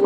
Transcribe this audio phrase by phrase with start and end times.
[0.00, 0.04] は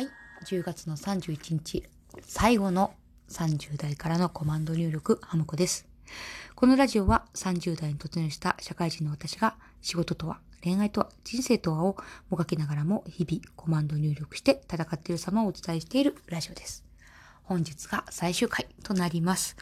[0.00, 0.08] い、
[0.44, 1.84] 10月の31日、
[2.22, 2.92] 最後の
[3.28, 5.86] 30代からのコマンド入力、ハムコです。
[6.56, 11.96] このラジオは30代に突入した社会人の私が仕事とは、恋愛とは、人生とはを
[12.30, 16.84] もがきながらも日々コマンド入力して戦っている様をお伝えしているラジオです。
[17.44, 19.56] 本日が最終回となります。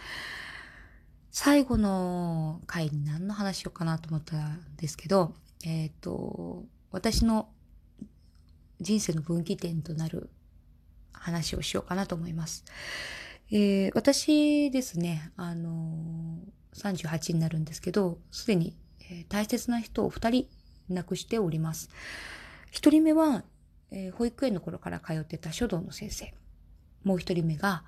[1.36, 5.34] 最後の回に何の話しようかなと思ったんですけど、
[5.66, 7.48] えっ、と、私の
[8.80, 10.30] 人生の分岐点となる
[11.12, 12.64] 話をしようかなと思います。
[13.50, 20.48] えー私ですね、あのー38になるんですけど、すでに、えー大切な人を2人
[20.88, 21.90] 亡くしております。
[22.70, 23.42] 1人目は、
[23.90, 26.32] えー保育園の頃から通ってた書道の先生。
[27.02, 27.82] もう1人目が、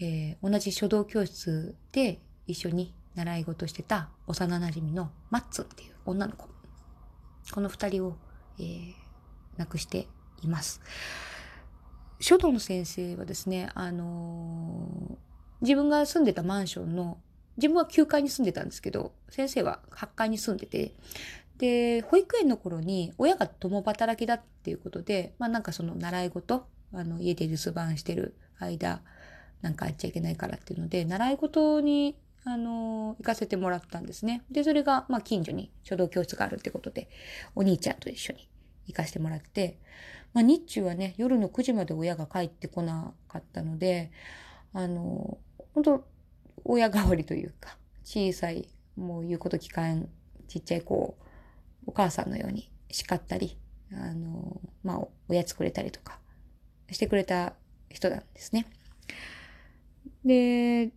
[0.00, 6.48] えー同じ書道教室で一緒に習い事してた幼馴染のマッツンっていう女の子。
[7.52, 8.16] この2人を、
[8.58, 9.06] えー
[9.56, 10.06] 亡くして
[10.42, 10.80] います。
[12.20, 15.16] 書道の先生はですね、あのー
[15.62, 17.18] 自分が住んでたマンションの、
[17.56, 20.94] 自分は9階に住んでたんですけど、先生は8階に住んでて、
[21.56, 29.00] で、保育園の頃に親が共働きだっていうことで、まあなんかその習い事、あの家で留守番してる間、
[29.62, 34.42] なんかやっちゃいけないからっていうので、習い事に、あのー行かせてもらったんですね。
[34.50, 37.08] で、それが、まあ近所に書道教室があるってことで、
[37.56, 38.48] お兄ちゃんと一緒に
[38.86, 39.78] 行かせてもらって、
[40.32, 44.12] まあ、日中はね、夜の9時まで親が帰ってこなかったので、
[44.74, 45.38] あの、
[45.74, 46.04] 本当
[46.64, 50.08] 親代わりというか、小さい、もう言うこと聞かん、
[50.46, 51.16] ちっちゃい子を、
[51.86, 53.58] お母さんのように叱ったり、
[53.92, 56.18] あの、まあ、おやつくれたりとか、
[56.92, 57.54] してくれた
[57.90, 58.66] 人なんですね。
[60.24, 60.90] で、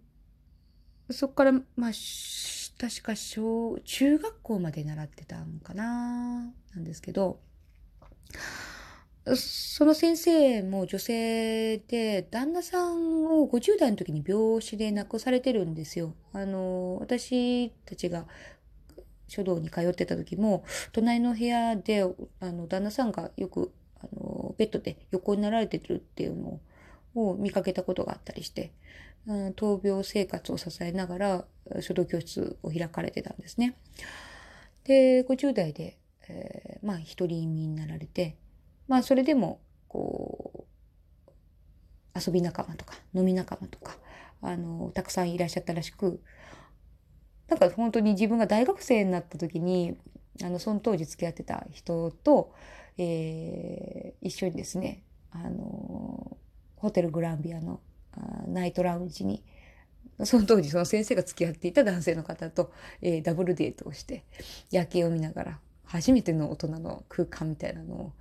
[1.11, 1.91] そこから、まあ、
[2.79, 7.39] 確か小、中学校まで習ってたんかな、なんですけど、
[9.35, 16.15] その先生も女性で、旦那さんを50代の時に病死で亡くされてるんですよ。
[16.33, 18.25] あの、私たちが
[19.27, 22.03] 書道に通ってた時も、隣の部屋で、
[22.39, 23.71] あの、旦那さんがよく、
[24.01, 26.59] あの、ベッドで横になられてるっていうの
[27.15, 28.71] を見かけたことがあったりして、
[29.27, 31.45] 闘病生活を支えながら
[31.81, 33.75] 書道教室を開かれてたんですね。
[34.83, 35.97] で、50代で、
[36.27, 38.37] えーまあ、独り身になられて、
[38.87, 40.65] まあ、それでも、こ
[42.15, 43.97] う、遊び仲間とか、飲み仲間とか、
[44.41, 46.21] あの、たくさんいらっしゃったらしく、
[47.47, 49.97] なんか本当に自分が大学生になった時に、
[50.43, 52.53] あの、その当時付き合ってた人と、
[52.97, 56.37] えー一緒にですね、あの、
[56.75, 57.79] ホテルグランビアの
[58.47, 59.43] ナイトラウンジに、
[60.23, 62.71] その当時その先生が付き合っていた男性の方と、
[63.01, 64.23] えーダブルデートをして、
[64.71, 68.13] 夜景を見ながら、初めての大人の空間みたいなのを、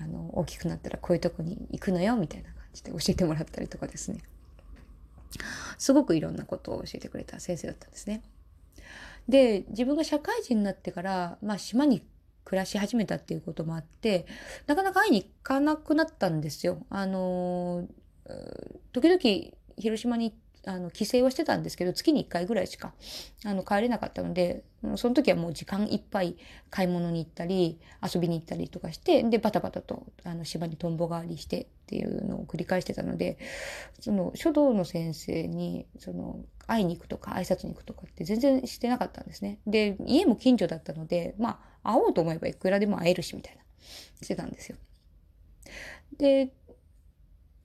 [0.00, 4.18] あの、大きくなったらこういうとこに行くのよ、みたいな感じで教えてもらったりとかですね。
[5.78, 8.22] すごくいろんなことを教えてくれた先生だったんですね。
[9.28, 12.04] で、自分が社会人になってから、まあ島に
[12.44, 14.26] 暮らし始めたっていうこともあって、
[14.66, 16.84] なかなか会いに行かなくなったんですよ。
[16.90, 17.86] あの、ー
[18.92, 19.18] 時々
[19.76, 20.34] 広島に
[20.66, 22.94] あの帰省はしてたんですけど、月に1回ぐらいしか
[23.44, 24.64] あの帰れなかったので、
[24.96, 26.36] その時はもう時間いっぱい
[26.70, 33.38] 買い物に行ったり、遊びに行ったりとかして、で、バタバタとあの島にとんぼ返りしてっていうのを繰り返してたので、
[34.00, 39.58] その書道の先生に、その、会いに行くとか挨拶に行くとかって全然してなかったんですね。
[39.66, 43.62] で、家も近所だったので、まあ、会おうと思えばいくらでも会えるし、みたいな、
[44.22, 44.78] してたんですよ。
[46.16, 46.52] で、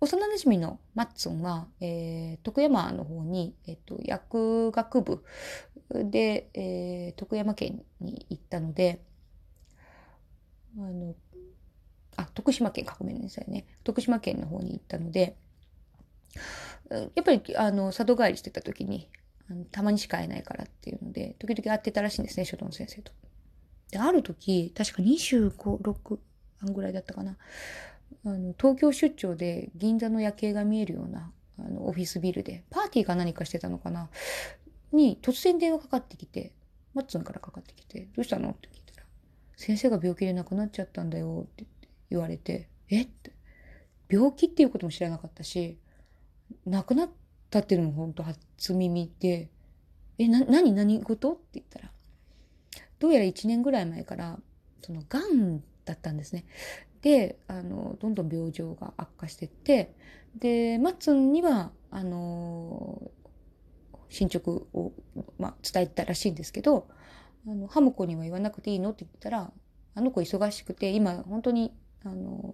[0.01, 5.23] 幼馴染のマッツンは、えー徳山の方に、えっと、薬学部
[5.89, 9.01] で、えー徳山県に行ったので、
[10.77, 11.15] あの、
[12.17, 13.65] あ、徳島県か、ごめんなさいね。
[13.83, 15.37] 徳島県の方に行ったので、
[17.15, 19.09] やっぱり、あの、里帰りしてた時に、
[19.71, 23.11] たまにしか会えないからっていうので、時々会ってたらしいんですね、書道の先生と。
[23.91, 26.19] で、ある時、確か25、6
[26.73, 27.37] ぐらいだったかな。
[28.25, 34.09] あの、東京出張で銀座の夜景が見えるような、あの、オフィスビルで、パーティーか何かしてたのかな？
[34.91, 36.51] に、突然電話かかってきて、
[36.93, 38.49] マッツンからかかってきて、どうしたの？
[38.49, 39.07] って聞いたら、
[39.55, 41.65] 先生が病気で亡くなっちゃったんだよって
[42.09, 43.03] 言われて、え？
[43.03, 43.31] って、
[44.09, 45.77] 病気っていうことも知らなかったし、
[46.65, 47.09] 亡くなっ
[47.49, 49.49] たっていうのも本当初耳で、
[50.17, 51.33] え、な、何何事？
[51.33, 51.91] って言ったら、
[52.99, 54.39] どうやら1年ぐらい前から、
[54.81, 56.45] その、癌だったんですね。
[57.01, 59.95] で、あの、どんどん病状が悪化してって、
[60.35, 63.11] で、マッツンには、あの、
[64.09, 64.91] 進捗を、
[65.37, 66.87] まあ、伝えたらしいんですけど、
[67.47, 69.51] あの、ハムコには言わなくていいのって言ったら、
[69.95, 71.73] あの子忙しくて、今本当に、
[72.03, 72.53] あの、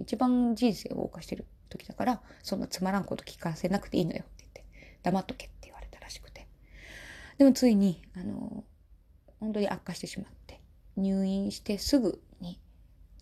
[0.00, 4.64] 一番人生を謳歌してる時だから、そんなつまらんこと聞かせなくていいのよって言って、
[5.02, 6.46] 黙っとけって言われたらしくて。
[7.38, 8.64] でもついに、あの、
[9.40, 10.60] 本当に悪化してしまって、
[10.96, 12.22] 入院してすぐ、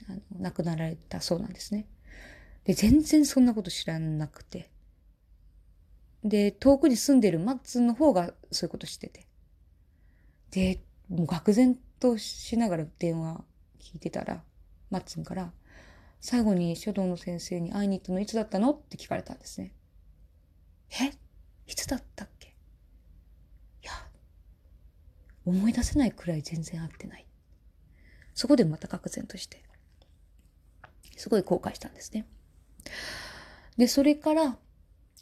[0.09, 1.87] あの、亡くなられたそうなんですね。
[2.65, 4.71] で、全然そんなこと知らなくて。
[6.25, 9.27] で、遠くに住んでるマッツンの方がそういうことしてて。
[10.51, 13.45] で、もう愕然としながら電話
[13.81, 14.43] 聞いてたら、
[14.91, 15.53] マッツンから、
[16.21, 18.73] 最後に書道の先生に会いに行ったのいつだったの？
[18.73, 19.73] って聞かれたんですね。
[21.01, 21.13] え？
[21.71, 23.93] いつだったっけいや、
[25.45, 27.27] 思い出せないくらい全然会ってない。
[28.35, 29.63] そこでまた愕然として、
[31.19, 32.27] すごい後悔したんですね。
[33.77, 34.57] で、それから、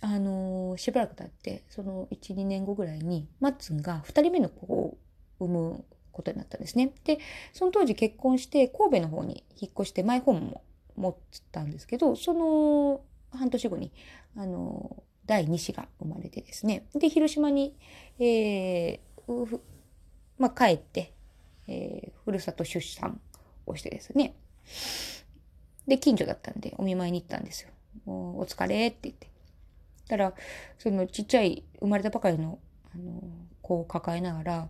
[0.00, 4.98] あのー、しばらく経って、その1、2年後ぐらいに、マッツンが2人目の子を
[5.40, 6.92] 産むことになったんですね。
[7.04, 7.18] で、
[7.52, 10.62] その当時結婚して神戸の方に引っ越してマイホームも
[10.96, 11.16] 持っ
[11.52, 13.02] たんですけど、その
[13.36, 13.92] 半年後に、
[14.36, 16.86] あの、第2子が生まれてですね。
[16.94, 17.76] で、広島に、
[18.18, 19.60] えー、
[20.38, 21.12] まあ、帰って、
[21.66, 23.20] えー、ふるさと出産
[23.66, 24.34] をしてですね。
[25.86, 27.70] で、近所だったんで、お見舞いに行ったんですよ。
[28.06, 29.28] お疲れって言って。
[30.08, 30.32] たら、
[30.78, 32.58] そのちっちゃい生まれたばかりの、
[32.94, 33.22] あの、
[33.62, 34.68] 子を抱えながら、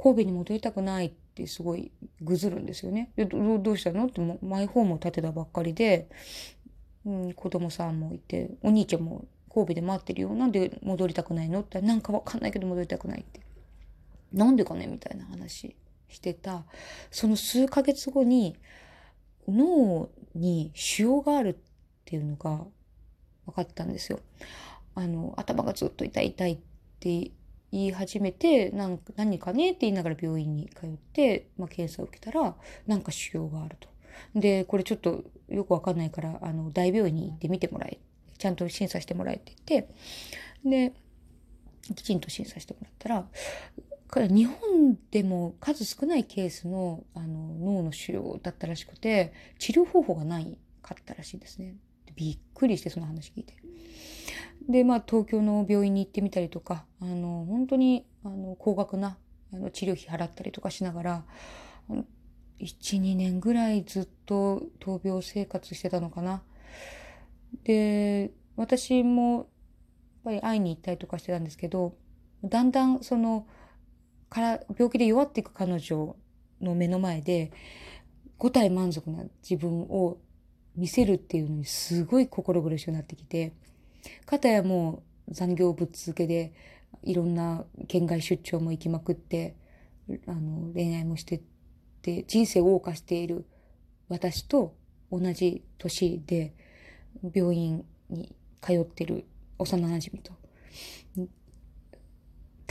[0.00, 1.90] 神戸に戻りたくないってすごい
[2.22, 3.10] ぐずるんですよね。
[3.16, 4.06] でどどうしたの？
[4.06, 6.08] ってもマイホームを建てたばっかりで、
[7.04, 10.30] うん、子供さんもいて、お兄ちゃんも神戸で待ってるよ。
[10.30, 11.60] なんで戻りたくないの？
[11.60, 13.40] ってなんかわかんないけど戻りたくないって。
[14.32, 14.86] なんでかね？
[14.86, 15.76] みたいな話
[16.08, 16.64] してた。
[17.10, 18.56] その数ヶ月後に
[19.50, 21.56] 脳に腫瘍があるっ
[22.04, 22.64] ていうのが
[23.46, 24.20] 分かったんですよ。
[24.94, 26.58] あの、頭がずっと痛い痛いっ
[27.00, 27.30] て
[27.72, 32.54] 言い始めて、なんか何かねって言いながら病院に通って、まあ、検査を受けたら、
[32.86, 33.88] なんか腫瘍があると。
[34.34, 37.98] で、これちょっとよくわかんないから、あの、大病院に行ってみてもらえ。
[38.38, 39.94] ちゃんと審査してもらえって言って、
[40.64, 40.92] で、
[41.94, 43.28] きちんと審査してもらったら、
[44.10, 51.76] から日本でも数少ないケースのあの脳の腫瘍だったらしくて、治療方法がないかったらしいですね。
[52.16, 53.54] びっくりしてその話聞いて。
[54.68, 59.16] で、まあ、東京の病院に行ってみたりとか、あの、本当に、あの、高額な、
[59.52, 61.24] あの、治療費払ったりとかしながら、
[62.58, 66.42] 1、2年ぐらいずっと闘病生活してたのかな。
[67.64, 69.46] で、私も、やっ
[70.24, 71.94] ぱり会いに行ったりとかしてたんですけど、
[72.44, 73.46] だんだん、その、
[74.30, 76.16] から、病気で弱っていく彼女
[76.62, 77.50] の目の前で、
[78.38, 80.16] 五体満足な自分を
[80.76, 83.52] 見せるっていうのにすごい心苦しくなってきて、
[84.24, 86.54] かたやもう残業ぶっ続けで、
[87.02, 89.56] いろんな県外出張も行きまくって、
[90.26, 91.40] あの、恋愛もしてっ
[92.00, 93.46] て、人生を謳歌している
[94.08, 94.74] 私と
[95.10, 96.54] 同じ年で、
[97.34, 99.26] 病院に通ってる
[99.58, 100.32] 幼馴染と、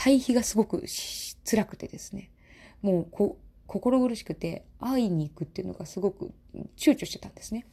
[0.01, 0.85] 対比がすごく
[1.43, 2.31] 辛くてですね、
[2.81, 3.37] もうこ
[3.67, 6.31] 心苦しくて会いに行くっていうのがすごく
[6.77, 7.65] 躊躇してたんですね。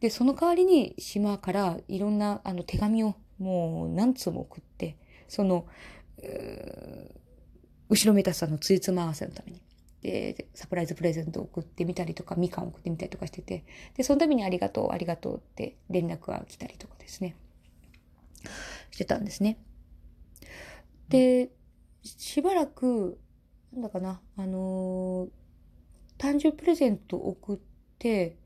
[0.00, 4.96] で、その代わりに島からいろんなあの手紙をもう何通も送って、
[5.28, 5.64] その、
[7.88, 9.62] 後ろめたさのついつま合わせのために。
[10.02, 13.62] で、サプライズプレゼントを送ってみたりとか、みかんを送ってみたりとかしてて、
[13.96, 17.36] で、その度にありがとう、ありがとうって連絡が来たりとかですね、
[18.90, 19.56] してたんですね。
[21.08, 21.50] で、
[22.02, 23.18] しばらく、
[23.72, 27.58] なんだかな、あのー、誕生日プレゼント送っ
[27.98, 28.36] て、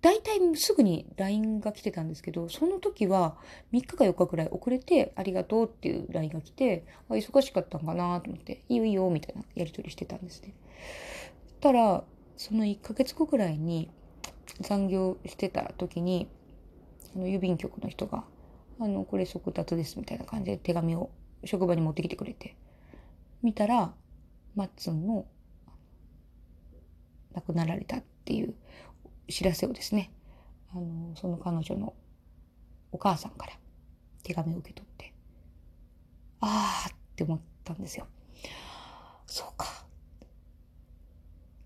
[0.00, 3.36] 大体すぐに LINE が来てたんですけど、その時は
[3.72, 10.54] 3日か4日くらい遅れてありがとうっていう LINE が来て、あ忙しかったんかなと思って、いいよいいよみたいなやり取りしてたんですね。
[11.60, 12.04] たら、
[12.36, 13.90] その1ヶ月後くらいに
[14.60, 16.28] 残業してた時に、
[17.14, 18.24] あの郵便局の人が、
[18.78, 21.10] あの、これ速達ですみたいな感じで手紙を
[21.44, 22.56] 職場に持ってきてくれて、
[23.42, 23.94] 見たら、
[24.54, 25.26] マッツンの
[27.32, 28.54] 亡くなられたっていう
[29.28, 30.12] 知らせをですね、
[30.72, 31.94] あの、その彼女の
[32.92, 33.52] お母さんから
[34.22, 35.12] 手紙を受け取って、
[36.40, 38.06] ああって思ったんですよ。
[39.26, 39.84] そうか。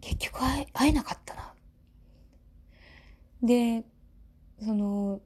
[0.00, 1.54] 結局会え会えなかったな。
[3.43, 3.85] で、
[4.62, 5.21] その、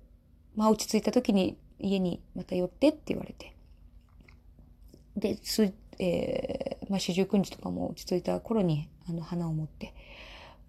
[0.54, 3.54] まあ落ち着いた時に家にまた寄ってって言われて。
[5.16, 9.94] で、す、えー、まあ四十九日とかも落ち着いた頃にあの花を持って、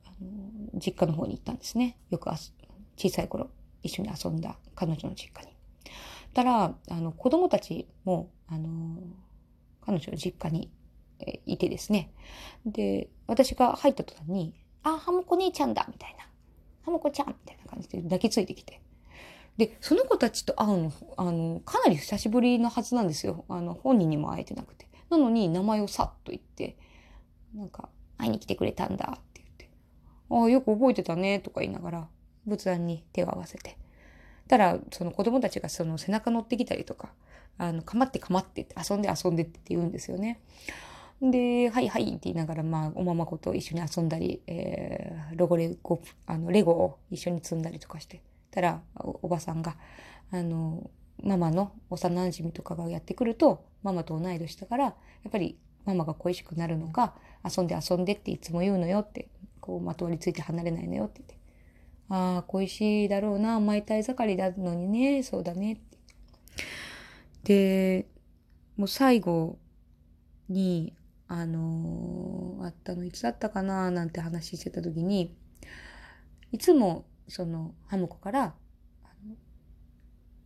[0.06, 1.98] あの実家の方に行ったんですね。
[2.10, 3.50] よく小さい頃
[3.84, 5.54] 一緒に遊んだ彼女の実家に。
[6.34, 9.02] たら、あの、子供たちも、あの、
[9.82, 10.70] 彼女の実家に
[11.20, 12.12] えいてですね。
[12.66, 16.26] で、私が入った途端に、あ、ハモコ姉ちゃんだみたいな。
[16.84, 18.82] ハモコちゃんみたいな感じで抱きついてきて。
[19.58, 23.44] で、その子たちと会うの、あの、かなり久しぶりのはずなんですよ。
[23.50, 24.88] あの、本人にも会えてなくて。
[25.10, 26.78] なのに、名前をさっと言って、
[27.56, 29.70] なんか、会いに来てくれたんだって言って、
[30.30, 32.08] ああ、よく覚えてたね、とか言いながら、
[32.46, 33.78] 仏壇に手を合わせて。
[34.48, 37.14] たら、その子供たちがその背中乗ってきたりとか、
[37.58, 40.42] あの、かまってかまってって、遊んで遊んでって言うんですよね。
[41.22, 48.22] で、はいはいって言いながら、まあ、おままごと一緒に遊んだり、えー、ロゴレゴ、あの、レゴを一緒に積んだりとかして。
[48.52, 49.76] たらお、おばさんが、
[50.32, 50.90] あの、
[51.24, 54.94] ママの幼馴染とかがやってくると、ママと同い年だから、や
[55.28, 61.40] っぱりママが恋しくなるのが、遊んで遊んでっていつも言うのよって、こう、まとわりついて離れないのよって言って。
[62.10, 65.98] ああ、恋しいだろうな、甘えたい盛りだのにね、そうだねって。
[67.44, 68.08] で、
[68.78, 69.58] もう最後
[70.48, 70.94] に、
[71.28, 75.36] あのー、あったのいつだったかななんて話してた時に、
[76.52, 78.56] いつもそのハムコから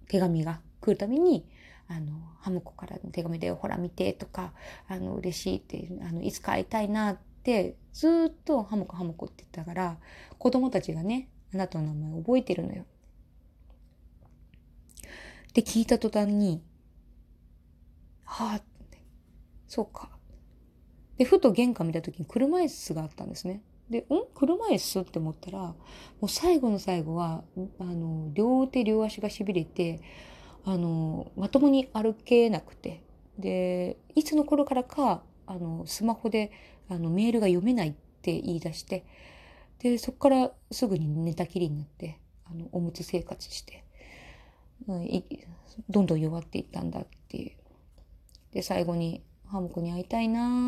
[0.08, 1.46] 手紙が来るたびに、
[1.88, 4.54] あの、ハムコからの手紙で、ほら見てとか、
[4.88, 9.98] あの、嬉しいって、あの、いつか会いたいなって、ずっとハムコハムコって言ったから、
[10.38, 12.86] 子供たちがね、あなたの名前覚えてるのよ。
[15.54, 16.64] で、聞いた途端に、
[18.26, 18.62] はあ、
[19.68, 20.10] そうか。
[21.18, 23.62] で、ふと玄関見た時に車椅子があったんですね。
[23.90, 24.06] で、ん？
[24.34, 25.76] 車椅子って思ったら、も
[26.22, 27.44] う最後の最後は、
[27.80, 30.02] あの、両手両足が痺れて、
[30.66, 33.04] あの、まともに歩けなくて、
[33.38, 36.52] で、いつの頃からか、あの、スマホで、
[36.90, 39.06] あの、メールが読めないって言い出して、
[39.80, 43.84] で、そこからすぐに寝たきりになって、あの、おむつ生活して、
[44.88, 45.24] うん、
[45.90, 47.52] どんどん弱っていったんだっていう。
[48.54, 50.62] で、最後に、ハムコに会いたいな